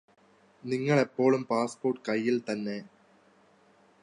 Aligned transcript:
നിങ്ങളെപ്പോളും 0.63 1.43
passport 1.43 2.03
കൈയ്യിൽതന്നെ 2.07 2.77